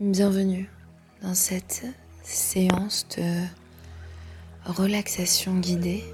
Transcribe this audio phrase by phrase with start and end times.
[0.00, 0.70] Bienvenue
[1.22, 1.84] dans cette
[2.22, 3.42] séance de
[4.64, 6.04] relaxation guidée.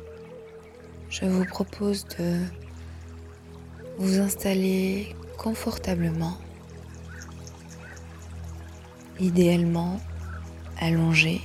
[1.11, 2.39] Je vous propose de
[3.99, 6.39] vous installer confortablement,
[9.21, 10.01] idéalement
[10.81, 11.43] allongé.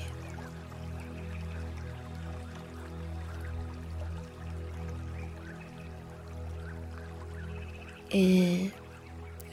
[8.13, 8.69] Et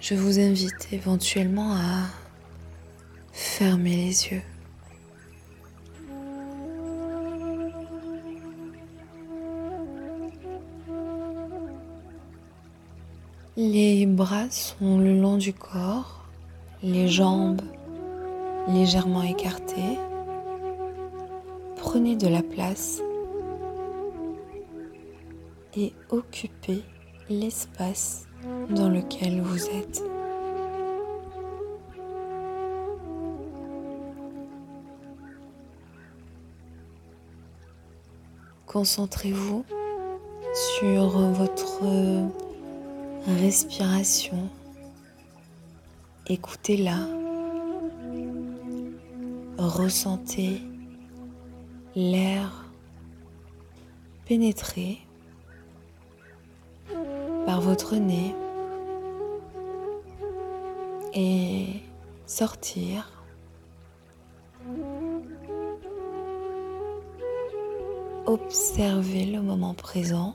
[0.00, 2.25] je vous invite éventuellement à
[3.58, 4.42] fermer les yeux.
[13.56, 16.26] Les bras sont le long du corps,
[16.82, 17.62] les jambes
[18.68, 19.96] légèrement écartées.
[21.76, 23.00] Prenez de la place
[25.74, 26.82] et occupez
[27.30, 28.26] l'espace
[28.68, 30.02] dans lequel vous êtes.
[38.76, 39.64] Concentrez-vous
[40.78, 41.80] sur votre
[43.26, 44.50] respiration.
[46.26, 46.98] Écoutez-la.
[49.56, 50.60] Ressentez
[51.94, 52.66] l'air
[54.26, 54.98] pénétrer
[57.46, 58.34] par votre nez
[61.14, 61.80] et
[62.26, 63.15] sortir.
[68.26, 70.34] Observez le moment présent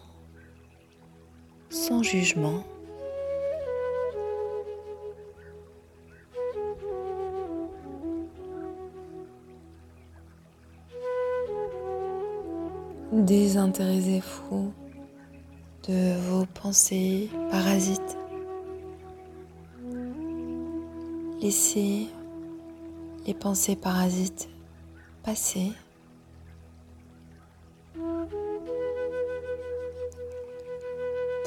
[1.70, 2.64] sans jugement.
[13.12, 14.74] Désintéressez-vous
[15.90, 18.18] de vos pensées parasites.
[21.42, 22.08] Laissez
[23.26, 24.48] les pensées parasites
[25.24, 25.74] passer.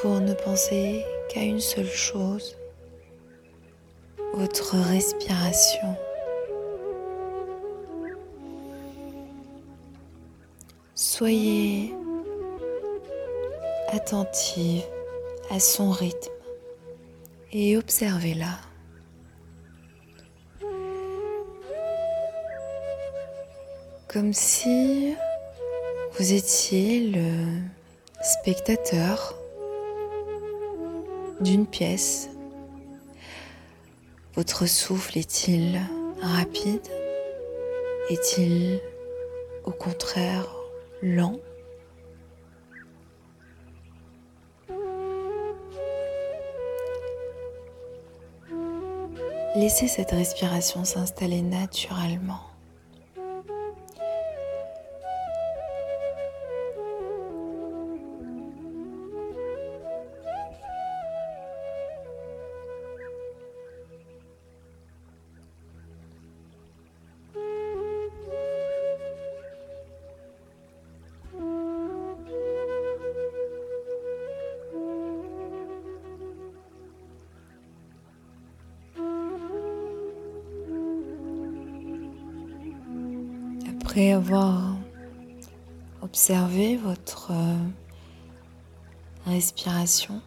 [0.04, 2.58] Pour ne penser qu'à une seule chose,
[4.34, 5.96] votre respiration.
[10.94, 11.94] Soyez
[13.92, 14.84] attentive
[15.48, 16.34] à son rythme
[17.52, 18.58] et observez-la.
[24.08, 25.14] Comme si
[26.18, 27.62] vous étiez le
[28.22, 29.40] spectateur
[31.44, 32.30] d'une pièce.
[34.34, 35.80] Votre souffle est-il
[36.20, 36.88] rapide?
[38.10, 38.80] Est-il
[39.64, 40.46] au contraire
[41.02, 41.36] lent?
[49.54, 52.53] Laissez cette respiration s'installer naturellement.
[83.94, 84.74] Après avoir
[86.02, 87.56] observé votre euh,
[89.24, 90.20] respiration,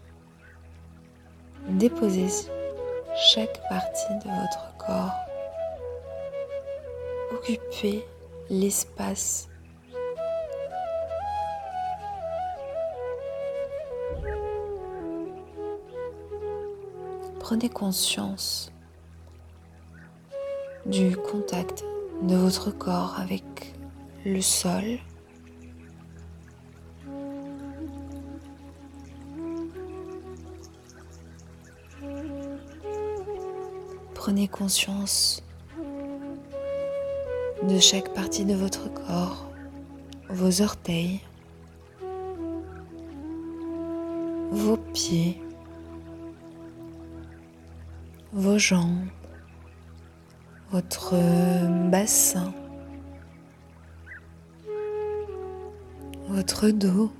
[1.68, 2.30] déposez
[3.34, 5.12] chaque partie de votre corps.
[7.34, 8.06] Occupez
[8.50, 9.50] l'espace.
[17.42, 18.72] Prenez conscience
[20.86, 21.84] du contact
[22.22, 23.74] de votre corps avec
[24.26, 25.00] le sol.
[34.14, 35.44] Prenez conscience
[37.64, 39.50] de chaque partie de votre corps,
[40.30, 41.22] vos orteils,
[44.52, 45.42] vos pieds,
[48.34, 49.08] vos jambes,
[50.72, 51.16] votre
[51.90, 52.54] bassin,
[56.30, 57.12] votre dos.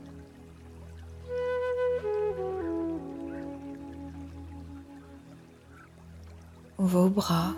[6.78, 7.54] vos bras,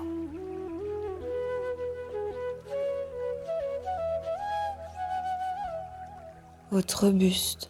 [6.71, 7.69] votre buste,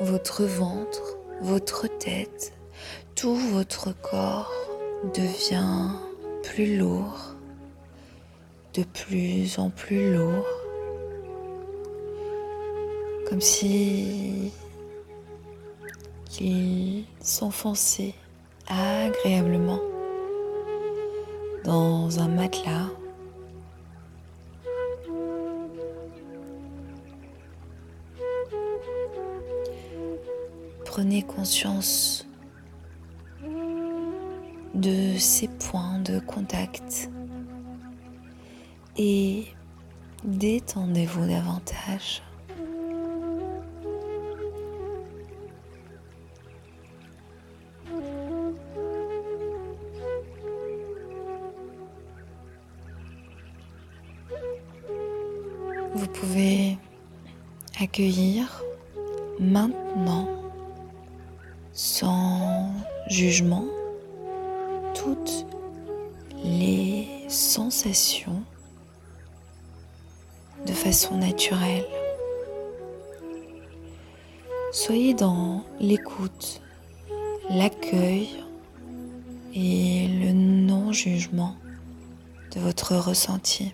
[0.00, 2.52] votre ventre, votre tête,
[3.14, 4.52] tout votre corps
[5.14, 5.90] devient
[6.42, 7.34] plus lourd,
[8.74, 10.46] de plus en plus lourd,
[13.28, 14.52] comme si
[16.40, 18.14] il s'enfonçait
[18.68, 19.80] agréablement
[21.64, 22.90] dans un matelas
[30.94, 32.24] prenez conscience
[34.74, 37.10] de ces points de contact
[38.96, 39.46] et
[40.22, 42.22] détendez-vous davantage.
[55.96, 56.78] Vous pouvez
[57.80, 58.23] accueillir
[74.74, 76.60] Soyez dans l'écoute,
[77.48, 78.28] l'accueil
[79.54, 81.54] et le non-jugement
[82.52, 83.72] de votre ressenti.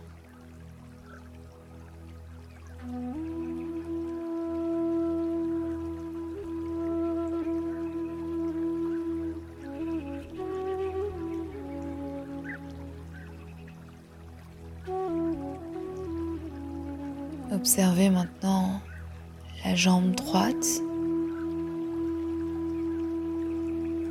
[17.51, 18.83] Observez maintenant
[19.65, 20.83] la jambe droite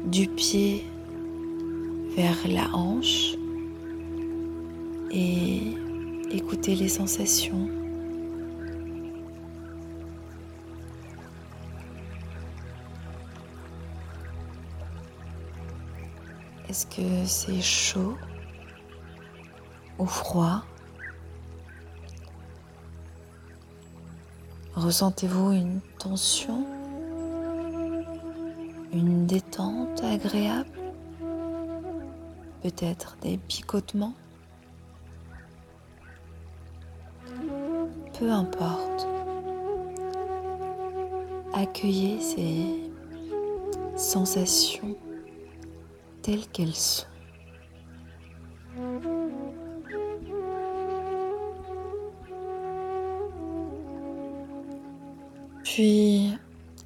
[0.09, 0.85] du pied
[2.15, 3.35] vers la hanche
[5.11, 5.75] et
[6.31, 7.69] écoutez les sensations.
[16.67, 18.15] Est-ce que c'est chaud
[19.99, 20.63] ou froid?
[24.75, 26.65] Ressentez-vous une tension,
[28.91, 30.79] une détente agréable,
[32.61, 34.13] peut-être des picotements
[38.19, 39.07] Peu importe.
[41.53, 42.91] Accueillez ces
[43.95, 44.97] sensations
[46.21, 47.05] telles qu'elles sont.
[55.63, 56.33] Puis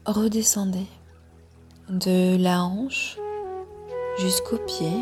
[0.05, 0.85] redescendez
[1.89, 3.17] de la hanche
[4.19, 4.93] jusqu'au pied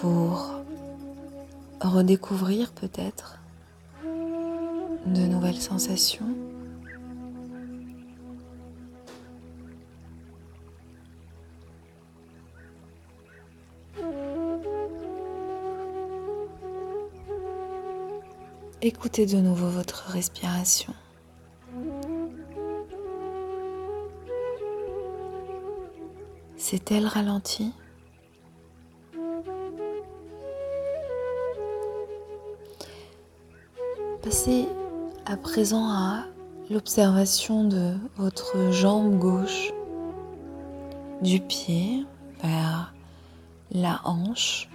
[0.00, 0.50] pour
[1.80, 3.40] redécouvrir peut-être
[5.06, 6.26] de nouvelles sensations.
[18.86, 20.94] Écoutez de nouveau votre respiration.
[26.64, 27.72] S'est-elle ralentie
[34.22, 34.66] Passez
[35.26, 36.24] à présent à
[36.70, 39.74] l'observation de votre jambe gauche,
[41.20, 42.06] du pied
[42.42, 42.94] vers
[43.70, 44.70] la hanche.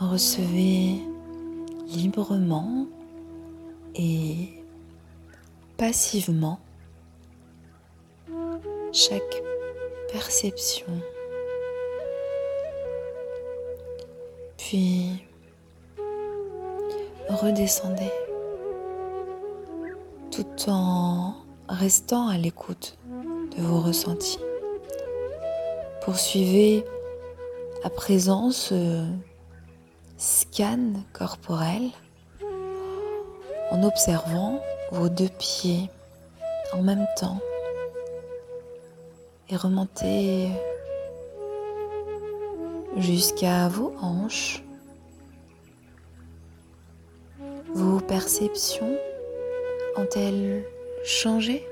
[0.00, 1.00] Recevez
[1.86, 2.88] librement
[3.94, 4.64] et
[5.76, 6.58] passivement
[8.94, 9.42] chaque
[14.56, 15.26] Puis
[17.28, 18.10] redescendez
[20.30, 21.34] tout en
[21.68, 22.96] restant à l'écoute
[23.56, 24.38] de vos ressentis.
[26.02, 26.84] Poursuivez
[27.82, 29.04] à présent ce
[30.16, 31.90] scan corporel
[33.70, 35.90] en observant vos deux pieds
[36.72, 37.40] en même temps
[39.48, 40.48] et remontez
[42.96, 44.62] jusqu'à vos hanches.
[47.74, 48.96] Vos perceptions
[49.96, 50.64] ont-elles
[51.04, 51.66] changé?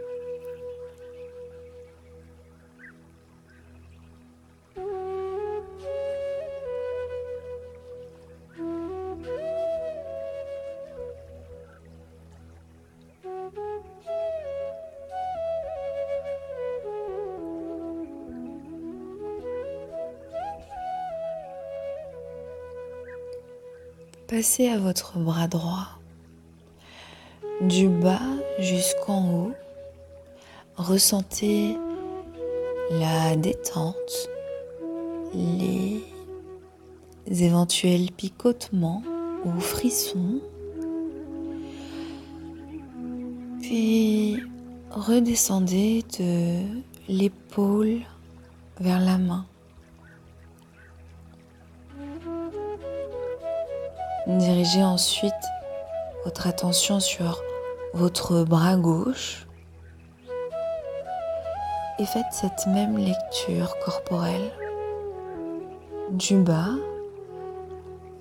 [24.42, 25.86] Passez à votre bras droit,
[27.60, 28.18] du bas
[28.58, 29.52] jusqu'en haut.
[30.74, 31.76] ressentez
[32.90, 33.94] la détente,
[35.32, 36.02] les
[37.28, 39.04] éventuels picotements
[39.44, 40.40] ou frissons.
[43.60, 44.38] Puis
[44.90, 46.64] redescendez de
[47.06, 48.00] l'épaule
[48.80, 49.46] vers la main.
[54.26, 55.32] Dirigez ensuite
[56.24, 57.42] votre attention sur
[57.92, 59.48] votre bras gauche
[61.98, 64.52] et faites cette même lecture corporelle
[66.10, 66.74] du bas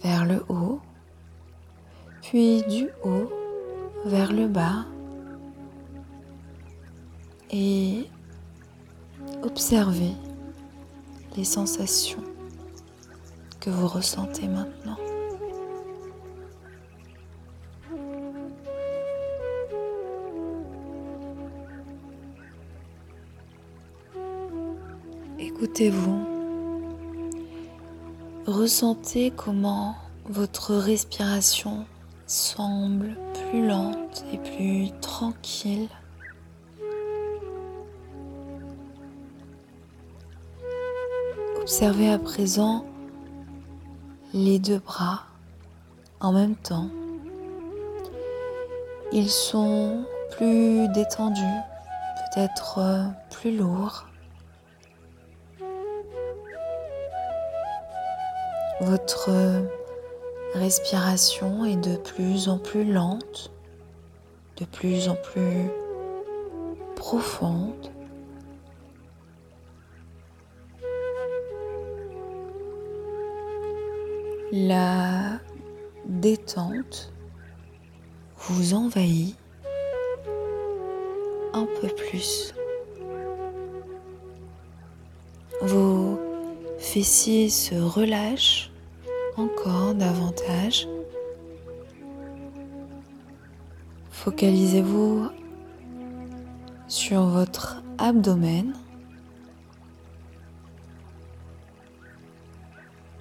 [0.02, 0.80] vers le haut,
[2.24, 3.32] puis du haut
[4.06, 4.86] vers le bas
[7.52, 8.10] et
[9.44, 10.14] observez
[11.38, 12.24] les sensations
[13.60, 14.98] que vous ressentez maintenant.
[25.64, 26.26] Écoutez-vous.
[28.48, 31.86] Ressentez comment votre respiration
[32.26, 35.88] semble plus lente et plus tranquille.
[41.62, 42.84] Observez à présent
[44.34, 45.26] les deux bras
[46.22, 46.90] en même temps.
[49.12, 51.60] Ils sont plus détendus,
[52.34, 52.80] peut-être
[53.30, 54.08] plus lourds.
[58.82, 59.30] Votre
[60.56, 63.52] respiration est de plus en plus lente,
[64.58, 65.70] de plus en plus
[66.96, 67.92] profonde.
[74.52, 75.40] La
[76.08, 77.14] détente
[78.38, 79.36] vous envahit
[81.54, 82.56] un peu plus.
[85.62, 86.20] Vos
[86.80, 88.71] fessiers se relâchent
[89.38, 90.88] encore davantage.
[94.12, 95.30] Focalisez-vous
[96.88, 98.74] sur votre abdomen.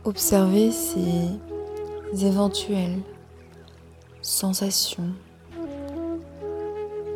[0.05, 1.29] Observez ces
[2.25, 3.01] éventuelles
[4.23, 5.13] sensations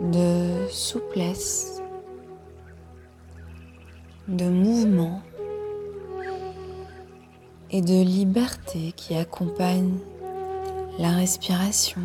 [0.00, 1.82] de souplesse,
[4.28, 5.22] de mouvement
[7.74, 9.98] et de liberté qui accompagne
[11.00, 12.02] la respiration.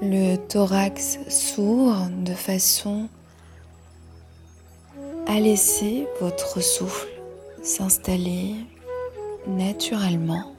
[0.00, 3.08] Le thorax s'ouvre de façon
[5.28, 7.06] à laisser votre souffle
[7.62, 8.56] s'installer
[9.46, 10.56] naturellement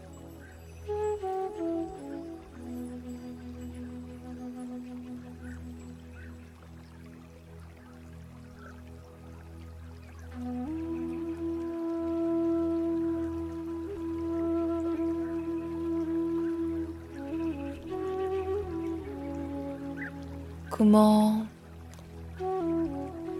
[20.75, 21.45] Comment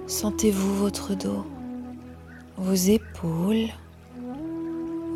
[0.06, 1.44] sentez-vous votre dos,
[2.58, 3.70] vos épaules,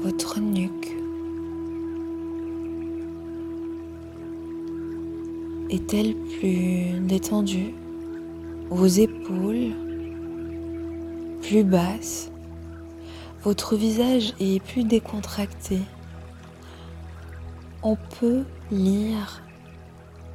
[0.01, 0.95] votre nuque
[5.69, 7.75] Est-elle plus détendue
[8.71, 9.75] Vos épaules
[11.43, 12.31] plus basses
[13.43, 15.81] Votre visage est plus décontracté?
[17.83, 19.43] On peut lire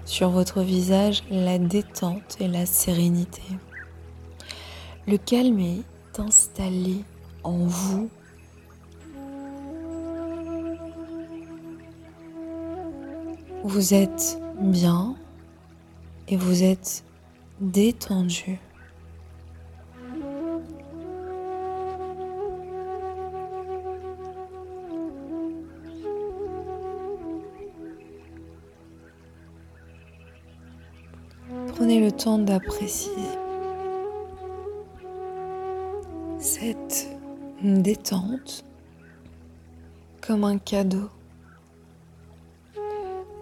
[0.05, 3.43] sur votre visage la détente et la sérénité.
[5.07, 7.05] Le calme est installé
[7.45, 8.09] en vous.
[13.65, 15.15] Vous êtes bien
[16.29, 17.05] et vous êtes
[17.61, 18.59] détendu.
[32.13, 33.13] Temps d'apprécier
[36.39, 37.09] cette
[37.63, 38.65] détente
[40.21, 41.09] comme un cadeau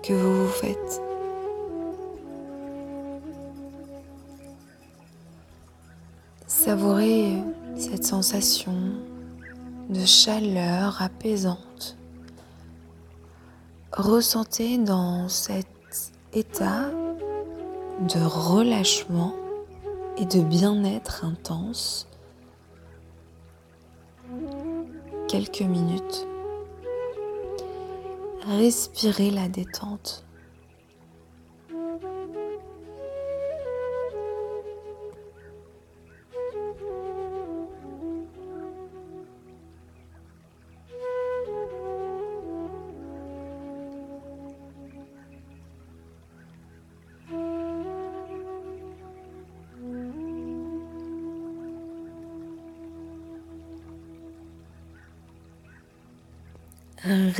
[0.02, 1.02] que vous vous faites.
[6.46, 7.34] Savourez
[7.76, 8.74] cette sensation
[9.88, 11.96] de chaleur apaisante.
[13.92, 15.66] Ressentez dans cet
[16.32, 16.90] état
[18.00, 19.35] de relâchement
[20.16, 22.09] et de bien-être intense
[25.28, 26.26] quelques minutes.
[28.47, 30.25] Respirez la détente.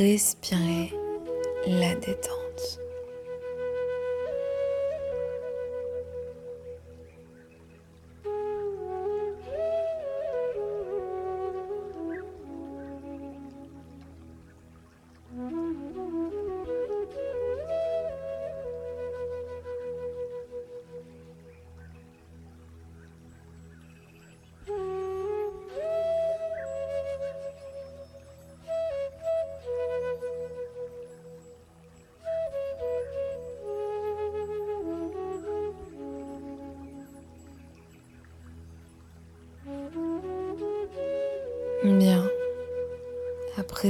[0.01, 0.91] Respirez
[1.67, 2.40] la détente.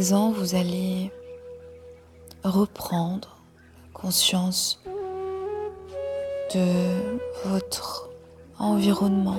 [0.09, 1.11] Vous allez
[2.43, 3.37] reprendre
[3.93, 4.81] conscience
[6.55, 8.09] de votre
[8.57, 9.37] environnement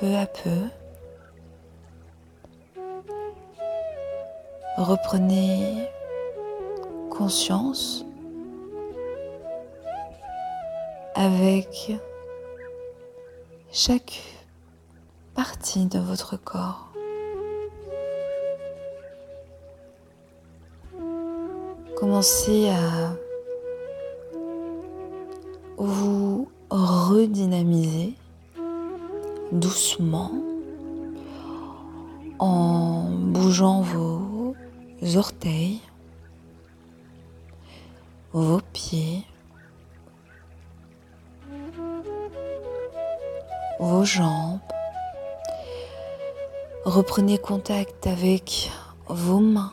[0.00, 0.70] peu à peu.
[4.78, 5.90] Reprenez
[7.10, 8.06] conscience
[11.14, 11.92] avec
[13.70, 14.22] chaque
[15.34, 16.93] partie de votre corps.
[22.14, 23.16] Commencez à
[25.76, 28.14] vous redynamiser
[29.50, 30.30] doucement
[32.38, 34.54] en bougeant vos
[35.16, 35.80] orteils,
[38.32, 39.24] vos pieds,
[43.80, 44.60] vos jambes.
[46.84, 48.70] Reprenez contact avec
[49.08, 49.72] vos mains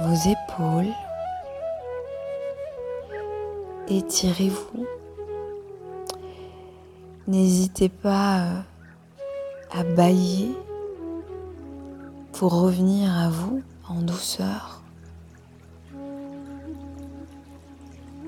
[0.00, 0.92] vos épaules.
[3.88, 4.86] Étirez-vous.
[7.26, 8.60] N'hésitez pas euh,
[9.72, 10.52] à bailler
[12.32, 14.82] pour revenir à vous en douceur.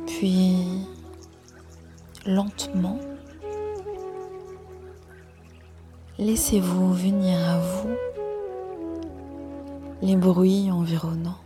[0.06, 0.86] Puis
[2.26, 2.98] lentement,
[6.18, 7.96] laissez-vous venir à vous
[10.02, 11.45] les bruits environnants.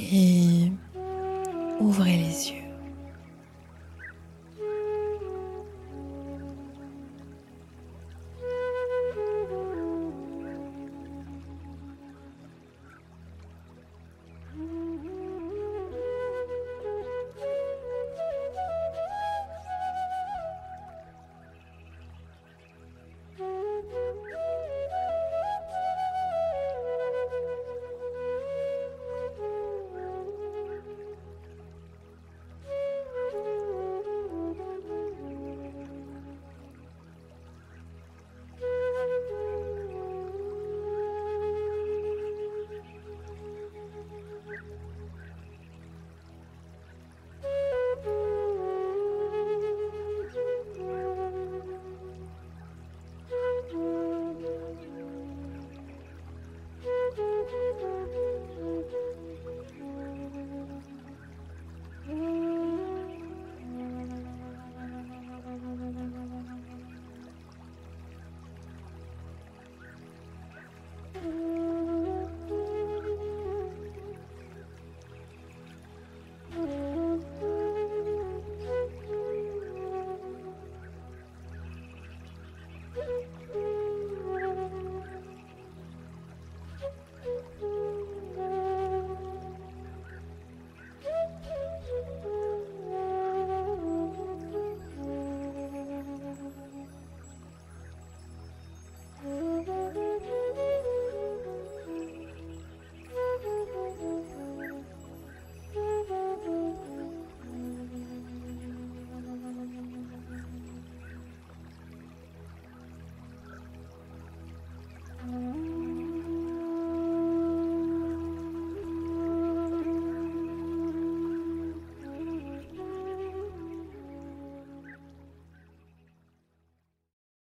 [0.00, 0.29] Yeah.